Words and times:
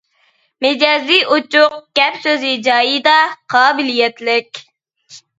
مىجەزى 0.65 1.17
ئۇچۇق، 1.33 1.75
گەپ 1.99 2.17
سۆزى 2.23 2.53
جايىدا، 2.67 3.13
قابىلىيەتلىك. 3.55 4.63